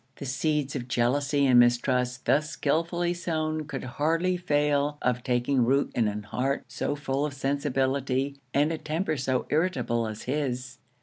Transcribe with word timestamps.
The 0.15 0.25
seeds 0.25 0.75
of 0.75 0.87
jealousy 0.87 1.45
and 1.45 1.59
mistrust 1.59 2.25
thus 2.25 2.49
skilfully 2.49 3.13
sown, 3.13 3.65
could 3.67 3.83
hardly 3.83 4.35
fail 4.35 4.97
of 5.03 5.21
taking 5.21 5.63
root 5.63 5.91
in 5.93 6.07
an 6.07 6.23
heart 6.23 6.63
so 6.67 6.95
full 6.95 7.23
of 7.23 7.35
sensibility, 7.35 8.37
and 8.51 8.71
a 8.71 8.79
temper 8.79 9.15
so 9.15 9.45
irritable 9.51 10.07
as 10.07 10.23
his. 10.23 10.79